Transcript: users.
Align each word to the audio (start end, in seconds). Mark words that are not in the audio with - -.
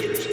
users. 0.00 0.23